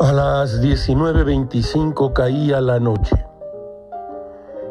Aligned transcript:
las 0.00 0.60
19.25 0.60 2.12
caía 2.12 2.60
la 2.60 2.80
noche. 2.80 3.16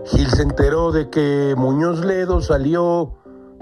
Gil 0.05 0.29
se 0.29 0.43
enteró 0.43 0.91
de 0.91 1.09
que 1.09 1.55
Muñoz 1.57 2.03
Ledo 2.03 2.41
salió 2.41 3.13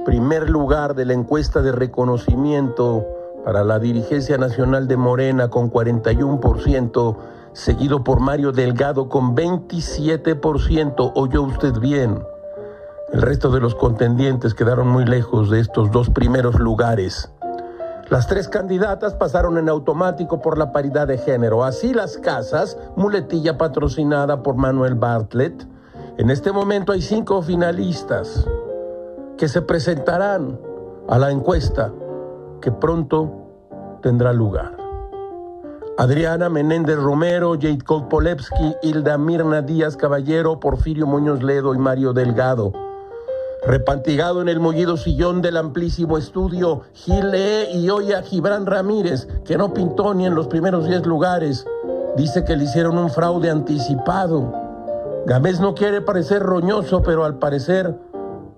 primer 0.05 0.49
lugar 0.49 0.95
de 0.95 1.05
la 1.05 1.13
encuesta 1.13 1.61
de 1.61 1.71
reconocimiento 1.71 3.05
para 3.45 3.63
la 3.63 3.79
dirigencia 3.79 4.37
nacional 4.37 4.87
de 4.87 4.97
Morena 4.97 5.49
con 5.49 5.71
41%, 5.71 7.17
seguido 7.53 8.03
por 8.03 8.19
Mario 8.19 8.51
Delgado 8.51 9.07
con 9.07 9.35
27%. 9.35 11.11
Oyó 11.15 11.43
usted 11.43 11.77
bien. 11.79 12.23
El 13.13 13.21
resto 13.21 13.51
de 13.51 13.59
los 13.59 13.75
contendientes 13.75 14.55
quedaron 14.55 14.87
muy 14.87 15.05
lejos 15.05 15.49
de 15.49 15.59
estos 15.59 15.91
dos 15.91 16.09
primeros 16.09 16.59
lugares. 16.59 17.31
Las 18.11 18.27
tres 18.27 18.49
candidatas 18.49 19.15
pasaron 19.15 19.57
en 19.57 19.69
automático 19.69 20.41
por 20.41 20.57
la 20.57 20.73
paridad 20.73 21.07
de 21.07 21.17
género. 21.17 21.63
Así 21.63 21.93
las 21.93 22.17
casas, 22.17 22.77
muletilla 22.97 23.57
patrocinada 23.57 24.43
por 24.43 24.55
Manuel 24.55 24.95
Bartlett. 24.95 25.65
En 26.17 26.29
este 26.29 26.51
momento 26.51 26.91
hay 26.91 27.01
cinco 27.01 27.41
finalistas 27.41 28.45
que 29.37 29.47
se 29.47 29.61
presentarán 29.61 30.59
a 31.07 31.17
la 31.17 31.31
encuesta 31.31 31.93
que 32.59 32.69
pronto 32.69 33.31
tendrá 34.01 34.33
lugar. 34.33 34.75
Adriana 35.97 36.49
Menéndez 36.49 36.97
Romero, 36.97 37.53
Jacob 37.57 38.09
Polewski, 38.09 38.75
Hilda 38.81 39.17
Mirna 39.17 39.61
Díaz 39.61 39.95
Caballero, 39.95 40.59
Porfirio 40.59 41.07
Muñoz 41.07 41.41
Ledo 41.43 41.73
y 41.73 41.77
Mario 41.77 42.11
Delgado. 42.11 42.73
Repantigado 43.63 44.41
en 44.41 44.49
el 44.49 44.59
mullido 44.59 44.97
sillón 44.97 45.43
del 45.43 45.55
amplísimo 45.55 46.17
estudio, 46.17 46.81
Gil 46.93 47.35
y 47.73 47.89
oye 47.91 48.15
a 48.15 48.23
Gibran 48.23 48.65
Ramírez, 48.65 49.27
que 49.45 49.55
no 49.55 49.71
pintó 49.71 50.15
ni 50.15 50.25
en 50.25 50.33
los 50.33 50.47
primeros 50.47 50.87
diez 50.87 51.05
lugares. 51.05 51.67
Dice 52.17 52.43
que 52.43 52.57
le 52.57 52.63
hicieron 52.63 52.97
un 52.97 53.11
fraude 53.11 53.51
anticipado. 53.51 54.51
Gámez 55.27 55.59
no 55.59 55.75
quiere 55.75 56.01
parecer 56.01 56.41
roñoso, 56.41 57.03
pero 57.03 57.23
al 57.23 57.37
parecer 57.37 57.95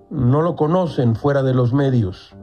no 0.09 0.41
lo 0.41 0.55
conocen 0.55 1.17
fuera 1.17 1.43
de 1.43 1.53
los 1.53 1.73
medios. 1.73 2.33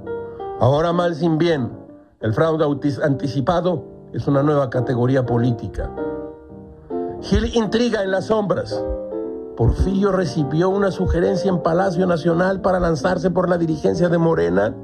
Ahora 0.60 0.92
mal 0.92 1.14
sin 1.14 1.38
bien, 1.38 1.72
el 2.20 2.34
fraude 2.34 2.66
anticipado 3.02 3.84
es 4.12 4.28
una 4.28 4.42
nueva 4.42 4.68
categoría 4.68 5.24
política. 5.24 5.90
Gil 7.22 7.56
intriga 7.56 8.02
en 8.02 8.10
las 8.10 8.26
sombras. 8.26 8.84
Porfirio 9.60 10.10
recibió 10.10 10.70
una 10.70 10.90
sugerencia 10.90 11.50
en 11.50 11.62
Palacio 11.62 12.06
Nacional 12.06 12.62
para 12.62 12.80
lanzarse 12.80 13.30
por 13.30 13.46
la 13.46 13.58
dirigencia 13.58 14.08
de 14.08 14.16
Morena. 14.16 14.74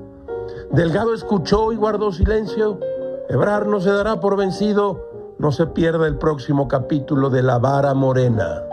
Delgado 0.71 1.15
escuchó 1.15 1.73
y 1.73 1.77
guardó 1.77 2.13
silencio. 2.13 2.79
Ebrar 3.31 3.67
no 3.67 3.81
se 3.81 3.91
dará 3.91 4.21
por 4.21 4.37
vencido. 4.37 5.01
No 5.39 5.51
se 5.51 5.67
pierda 5.69 6.07
el 6.07 6.19
próximo 6.19 6.69
capítulo 6.69 7.31
de 7.31 7.43
La 7.43 7.57
Vara 7.57 7.95
Morena. 7.95 8.65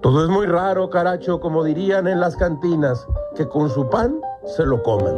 Todo 0.00 0.22
es 0.22 0.30
muy 0.30 0.46
raro, 0.46 0.88
caracho, 0.90 1.40
como 1.40 1.64
dirían 1.64 2.06
en 2.06 2.20
las 2.20 2.36
cantinas, 2.36 3.04
que 3.34 3.48
con 3.48 3.70
su 3.70 3.90
pan 3.90 4.20
se 4.46 4.64
lo 4.64 4.80
coman. 4.84 5.16